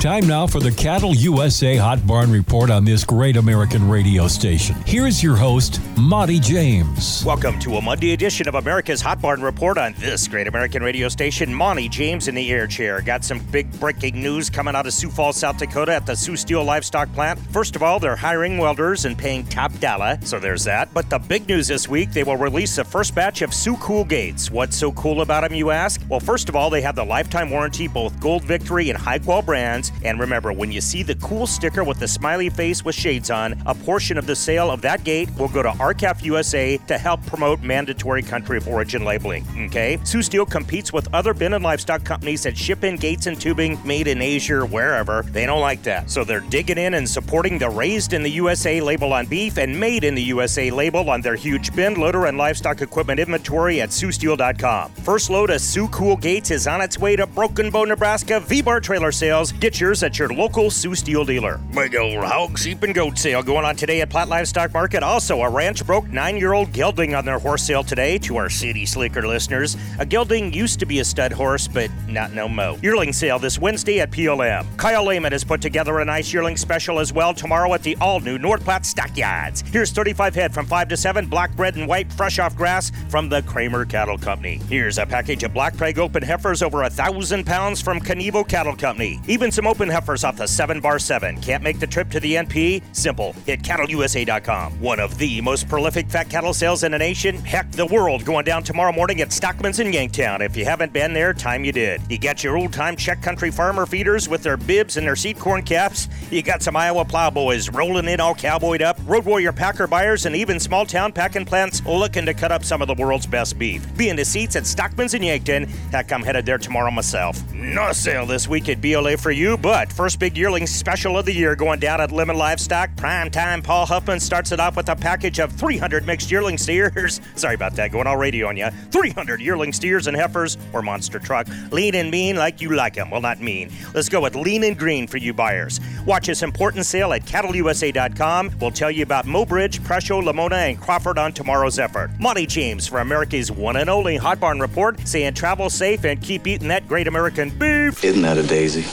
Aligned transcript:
Time 0.00 0.28
now 0.28 0.46
for 0.46 0.60
the 0.60 0.70
Cattle 0.70 1.12
USA 1.12 1.74
Hot 1.74 2.06
Barn 2.06 2.30
Report 2.30 2.70
on 2.70 2.84
this 2.84 3.02
great 3.02 3.36
American 3.36 3.88
radio 3.88 4.28
station. 4.28 4.76
Here's 4.86 5.24
your 5.24 5.34
host, 5.34 5.80
Monty 5.96 6.38
James. 6.38 7.24
Welcome 7.24 7.58
to 7.58 7.74
a 7.74 7.82
Monday 7.82 8.12
edition 8.12 8.46
of 8.46 8.54
America's 8.54 9.00
Hot 9.00 9.20
Barn 9.20 9.42
Report 9.42 9.76
on 9.76 9.94
this 9.98 10.28
great 10.28 10.46
American 10.46 10.84
radio 10.84 11.08
station. 11.08 11.52
Monty 11.52 11.88
James 11.88 12.28
in 12.28 12.36
the 12.36 12.48
air 12.52 12.68
chair. 12.68 13.00
Got 13.00 13.24
some 13.24 13.40
big 13.50 13.68
breaking 13.80 14.22
news 14.22 14.48
coming 14.48 14.76
out 14.76 14.86
of 14.86 14.92
Sioux 14.92 15.10
Falls, 15.10 15.36
South 15.36 15.58
Dakota 15.58 15.94
at 15.94 16.06
the 16.06 16.14
Sioux 16.14 16.36
Steel 16.36 16.62
Livestock 16.62 17.12
Plant. 17.12 17.40
First 17.50 17.74
of 17.74 17.82
all, 17.82 17.98
they're 17.98 18.14
hiring 18.14 18.56
welders 18.56 19.04
and 19.04 19.18
paying 19.18 19.44
top 19.46 19.76
dollar, 19.80 20.16
so 20.22 20.38
there's 20.38 20.62
that. 20.62 20.94
But 20.94 21.10
the 21.10 21.18
big 21.18 21.48
news 21.48 21.66
this 21.66 21.88
week, 21.88 22.12
they 22.12 22.22
will 22.22 22.36
release 22.36 22.76
the 22.76 22.84
first 22.84 23.16
batch 23.16 23.42
of 23.42 23.52
Sioux 23.52 23.76
Cool 23.78 24.04
Gates. 24.04 24.48
What's 24.48 24.76
so 24.76 24.92
cool 24.92 25.22
about 25.22 25.40
them, 25.40 25.54
you 25.54 25.72
ask? 25.72 26.00
Well, 26.08 26.20
first 26.20 26.48
of 26.48 26.54
all, 26.54 26.70
they 26.70 26.82
have 26.82 26.94
the 26.94 27.04
lifetime 27.04 27.50
warranty, 27.50 27.88
both 27.88 28.20
Gold 28.20 28.44
Victory 28.44 28.90
and 28.90 28.96
High 28.96 29.18
Qual 29.18 29.42
brands. 29.42 29.87
And 30.04 30.18
remember, 30.20 30.52
when 30.52 30.72
you 30.72 30.80
see 30.80 31.02
the 31.02 31.14
cool 31.16 31.46
sticker 31.46 31.84
with 31.84 31.98
the 31.98 32.08
smiley 32.08 32.50
face 32.50 32.84
with 32.84 32.94
shades 32.94 33.30
on, 33.30 33.60
a 33.66 33.74
portion 33.74 34.18
of 34.18 34.26
the 34.26 34.36
sale 34.36 34.70
of 34.70 34.80
that 34.82 35.04
gate 35.04 35.28
will 35.38 35.48
go 35.48 35.62
to 35.62 35.70
R-CALF 35.70 36.24
USA 36.24 36.76
to 36.86 36.98
help 36.98 37.24
promote 37.26 37.62
mandatory 37.62 38.22
country 38.22 38.56
of 38.56 38.68
origin 38.68 39.04
labeling. 39.04 39.46
Okay? 39.66 39.98
Sioux 40.04 40.22
Steel 40.22 40.46
competes 40.46 40.92
with 40.92 41.12
other 41.14 41.34
bin 41.34 41.54
and 41.54 41.64
livestock 41.64 42.04
companies 42.04 42.42
that 42.42 42.56
ship 42.56 42.84
in 42.84 42.96
gates 42.96 43.26
and 43.26 43.40
tubing 43.40 43.78
made 43.84 44.06
in 44.06 44.20
Asia 44.22 44.56
or 44.56 44.66
wherever. 44.66 45.22
They 45.22 45.46
don't 45.46 45.60
like 45.60 45.82
that. 45.84 46.10
So 46.10 46.24
they're 46.24 46.40
digging 46.40 46.78
in 46.78 46.94
and 46.94 47.08
supporting 47.08 47.58
the 47.58 47.70
raised 47.70 48.12
in 48.12 48.22
the 48.22 48.30
USA 48.30 48.80
label 48.80 49.12
on 49.12 49.26
beef 49.26 49.58
and 49.58 49.78
made 49.78 50.04
in 50.04 50.14
the 50.14 50.22
USA 50.22 50.70
label 50.70 51.10
on 51.10 51.20
their 51.20 51.36
huge 51.36 51.74
bin, 51.74 51.94
loader, 51.94 52.26
and 52.26 52.38
livestock 52.38 52.80
equipment 52.80 53.20
inventory 53.20 53.80
at 53.80 53.90
SiouxSteel.com. 53.90 54.92
First 54.92 55.30
load 55.30 55.50
of 55.50 55.60
Sioux 55.60 55.88
Cool 55.88 56.16
Gates 56.16 56.50
is 56.50 56.66
on 56.66 56.80
its 56.80 56.98
way 56.98 57.16
to 57.16 57.26
Broken 57.26 57.70
Bow, 57.70 57.84
Nebraska 57.84 58.40
V-Bar 58.40 58.80
trailer 58.80 59.12
sales. 59.12 59.52
Get 59.52 59.77
at 59.78 60.18
your 60.18 60.28
local 60.28 60.72
Sioux 60.72 60.96
Steel 60.96 61.24
dealer. 61.24 61.60
Big 61.72 61.94
old 61.94 62.24
hog, 62.24 62.58
sheep, 62.58 62.82
and 62.82 62.92
goat 62.92 63.16
sale 63.16 63.44
going 63.44 63.64
on 63.64 63.76
today 63.76 64.00
at 64.00 64.10
Platte 64.10 64.28
Livestock 64.28 64.74
Market. 64.74 65.04
Also, 65.04 65.40
a 65.40 65.48
ranch 65.48 65.86
broke 65.86 66.08
nine-year-old 66.08 66.72
gelding 66.72 67.14
on 67.14 67.24
their 67.24 67.38
horse 67.38 67.62
sale 67.62 67.84
today 67.84 68.18
to 68.18 68.36
our 68.38 68.50
city 68.50 68.84
slicker 68.84 69.24
listeners. 69.24 69.76
A 70.00 70.04
gelding 70.04 70.52
used 70.52 70.80
to 70.80 70.86
be 70.86 70.98
a 70.98 71.04
stud 71.04 71.30
horse, 71.30 71.68
but 71.68 71.92
not 72.08 72.32
no 72.32 72.48
mo. 72.48 72.76
Yearling 72.82 73.12
sale 73.12 73.38
this 73.38 73.56
Wednesday 73.56 74.00
at 74.00 74.10
PLM. 74.10 74.66
Kyle 74.78 75.06
Lehman 75.06 75.30
has 75.30 75.44
put 75.44 75.60
together 75.60 76.00
a 76.00 76.04
nice 76.04 76.32
yearling 76.32 76.56
special 76.56 76.98
as 76.98 77.12
well 77.12 77.32
tomorrow 77.32 77.72
at 77.72 77.84
the 77.84 77.96
all-new 78.00 78.36
North 78.36 78.64
Platte 78.64 78.84
Stockyards. 78.84 79.60
Here's 79.60 79.92
35 79.92 80.34
head 80.34 80.52
from 80.52 80.66
5 80.66 80.88
to 80.88 80.96
7, 80.96 81.26
black 81.26 81.54
bread 81.54 81.76
and 81.76 81.86
white, 81.86 82.12
fresh 82.12 82.40
off 82.40 82.56
grass 82.56 82.90
from 83.08 83.28
the 83.28 83.42
Kramer 83.42 83.84
Cattle 83.84 84.18
Company. 84.18 84.56
Here's 84.68 84.98
a 84.98 85.06
package 85.06 85.44
of 85.44 85.54
black 85.54 85.74
preg 85.74 85.98
open 85.98 86.24
heifers 86.24 86.64
over 86.64 86.82
a 86.82 86.90
thousand 86.90 87.44
pounds 87.46 87.80
from 87.80 88.00
Kenevo 88.00 88.46
Cattle 88.46 88.74
Company. 88.74 89.20
Even 89.28 89.52
some 89.52 89.67
open 89.68 89.88
heifers 89.88 90.24
off 90.24 90.36
the 90.36 90.46
7 90.46 90.80
bar 90.80 90.98
7. 90.98 91.40
Can't 91.40 91.62
make 91.62 91.78
the 91.78 91.86
trip 91.86 92.10
to 92.10 92.20
the 92.20 92.34
NP? 92.34 92.82
Simple. 92.92 93.34
Hit 93.44 93.62
cattleusa.com. 93.62 94.80
One 94.80 94.98
of 94.98 95.18
the 95.18 95.40
most 95.40 95.68
prolific 95.68 96.08
fat 96.08 96.30
cattle 96.30 96.54
sales 96.54 96.82
in 96.82 96.92
the 96.92 96.98
nation, 96.98 97.36
heck, 97.36 97.70
the 97.72 97.86
world, 97.86 98.24
going 98.24 98.44
down 98.44 98.62
tomorrow 98.62 98.92
morning 98.92 99.20
at 99.20 99.32
Stockman's 99.32 99.78
in 99.78 99.92
Yankton. 99.92 100.40
If 100.40 100.56
you 100.56 100.64
haven't 100.64 100.92
been 100.92 101.12
there, 101.12 101.34
time 101.34 101.64
you 101.64 101.72
did. 101.72 102.00
You 102.08 102.18
got 102.18 102.42
your 102.42 102.56
old 102.56 102.72
time 102.72 102.96
Czech 102.96 103.22
country 103.22 103.50
farmer 103.50 103.84
feeders 103.84 104.28
with 104.28 104.42
their 104.42 104.56
bibs 104.56 104.96
and 104.96 105.06
their 105.06 105.16
seed 105.16 105.38
corn 105.38 105.62
caps. 105.62 106.08
You 106.30 106.42
got 106.42 106.62
some 106.62 106.74
Iowa 106.74 107.04
plowboys 107.04 107.68
rolling 107.68 108.08
in 108.08 108.20
all 108.20 108.34
cowboyed 108.34 108.80
up, 108.80 108.98
Road 109.04 109.26
Warrior 109.26 109.52
Packer 109.52 109.86
buyers, 109.86 110.24
and 110.24 110.34
even 110.34 110.58
small 110.58 110.86
town 110.86 111.12
packing 111.12 111.44
plants 111.44 111.84
looking 111.84 112.24
to 112.24 112.32
cut 112.32 112.52
up 112.52 112.64
some 112.64 112.80
of 112.80 112.88
the 112.88 112.94
world's 112.94 113.26
best 113.26 113.58
beef. 113.58 113.86
Be 113.96 114.08
in 114.08 114.16
the 114.16 114.24
seats 114.24 114.56
at 114.56 114.66
Stockman's 114.66 115.14
in 115.14 115.22
Yankton. 115.22 115.64
Heck, 115.92 116.10
I'm 116.12 116.22
headed 116.22 116.46
there 116.46 116.58
tomorrow 116.58 116.90
myself. 116.90 117.38
No 117.52 117.92
sale 117.92 118.24
this 118.24 118.48
week 118.48 118.68
at 118.70 118.80
BLA 118.80 119.18
for 119.18 119.30
you, 119.30 119.57
but 119.60 119.92
first 119.92 120.18
big 120.18 120.36
yearling 120.36 120.66
special 120.66 121.18
of 121.18 121.26
the 121.26 121.32
year 121.32 121.56
going 121.56 121.80
down 121.80 122.00
at 122.00 122.10
Lemmon 122.10 122.36
Livestock. 122.36 122.94
Prime 122.96 123.30
time 123.30 123.62
Paul 123.62 123.86
Huffman 123.86 124.20
starts 124.20 124.52
it 124.52 124.60
off 124.60 124.76
with 124.76 124.88
a 124.88 124.96
package 124.96 125.38
of 125.38 125.52
300 125.52 126.06
mixed 126.06 126.30
yearling 126.30 126.58
steers. 126.58 127.20
Sorry 127.34 127.54
about 127.54 127.74
that, 127.76 127.92
going 127.92 128.06
all 128.06 128.16
radio 128.16 128.48
on 128.48 128.56
you. 128.56 128.68
300 128.90 129.40
yearling 129.40 129.72
steers 129.72 130.06
and 130.06 130.16
heifers 130.16 130.56
or 130.72 130.82
monster 130.82 131.18
truck. 131.18 131.46
Lean 131.72 131.94
and 131.94 132.10
mean 132.10 132.36
like 132.36 132.60
you 132.60 132.70
like 132.74 132.94
them. 132.94 133.10
Well, 133.10 133.20
not 133.20 133.40
mean. 133.40 133.70
Let's 133.94 134.08
go 134.08 134.20
with 134.20 134.34
lean 134.34 134.64
and 134.64 134.78
green 134.78 135.06
for 135.06 135.18
you 135.18 135.32
buyers. 135.32 135.80
Watch 136.06 136.26
this 136.26 136.42
important 136.42 136.86
sale 136.86 137.12
at 137.12 137.24
cattleusa.com. 137.24 138.52
We'll 138.60 138.70
tell 138.70 138.90
you 138.90 139.02
about 139.02 139.26
Mobridge, 139.26 139.80
Presho, 139.80 140.22
Lamona, 140.22 140.68
and 140.70 140.80
Crawford 140.80 141.18
on 141.18 141.32
tomorrow's 141.32 141.78
effort. 141.78 142.10
Monty 142.18 142.46
James 142.46 142.86
for 142.86 143.00
America's 143.00 143.50
one 143.50 143.76
and 143.76 143.90
only 143.90 144.16
Hot 144.16 144.40
Barn 144.40 144.60
Report 144.60 144.98
saying 145.06 145.34
travel 145.34 145.70
safe 145.70 146.04
and 146.04 146.20
keep 146.20 146.46
eating 146.46 146.68
that 146.68 146.86
great 146.88 147.08
American 147.08 147.50
beef. 147.50 148.04
Isn't 148.04 148.22
that 148.22 148.38
a 148.38 148.42
daisy? 148.42 148.84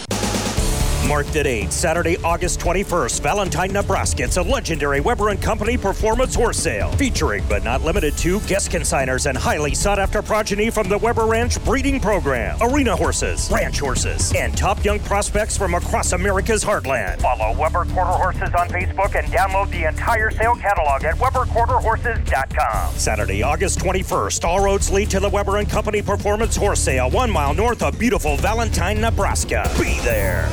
Mark 1.07 1.27
the 1.27 1.43
date, 1.43 1.71
Saturday, 1.71 2.17
August 2.23 2.59
21st, 2.59 3.21
Valentine, 3.21 3.71
Nebraska. 3.71 4.23
It's 4.23 4.37
a 4.37 4.41
legendary 4.41 5.01
Weber 5.01 5.29
and 5.29 5.39
Company 5.39 5.77
performance 5.77 6.33
horse 6.33 6.57
sale, 6.57 6.91
featuring 6.93 7.43
but 7.47 7.63
not 7.63 7.83
limited 7.83 8.17
to 8.17 8.39
guest 8.41 8.71
consigners 8.71 9.27
and 9.27 9.37
highly 9.37 9.75
sought 9.75 9.99
after 9.99 10.23
progeny 10.23 10.71
from 10.71 10.89
the 10.89 10.97
Weber 10.97 11.27
Ranch 11.27 11.63
breeding 11.63 11.99
program, 11.99 12.57
arena 12.61 12.95
horses, 12.95 13.51
ranch 13.51 13.79
horses, 13.79 14.33
and 14.35 14.57
top 14.57 14.83
young 14.83 14.99
prospects 14.99 15.55
from 15.55 15.75
across 15.75 16.13
America's 16.13 16.63
heartland. 16.63 17.21
Follow 17.21 17.55
Weber 17.55 17.85
Quarter 17.85 18.11
Horses 18.11 18.53
on 18.57 18.67
Facebook 18.69 19.17
and 19.17 19.31
download 19.31 19.69
the 19.69 19.87
entire 19.87 20.31
sale 20.31 20.55
catalog 20.55 21.03
at 21.03 21.15
WeberQuarterHorses.com. 21.15 22.95
Saturday, 22.95 23.43
August 23.43 23.77
21st, 23.79 24.43
all 24.43 24.59
roads 24.59 24.89
lead 24.89 25.11
to 25.11 25.19
the 25.19 25.29
Weber 25.29 25.57
and 25.57 25.69
Company 25.69 26.01
performance 26.01 26.55
horse 26.55 26.79
sale, 26.79 27.11
one 27.11 27.29
mile 27.29 27.53
north 27.53 27.83
of 27.83 27.99
beautiful 27.99 28.37
Valentine, 28.37 28.99
Nebraska. 28.99 29.69
Be 29.79 29.99
there. 29.99 30.49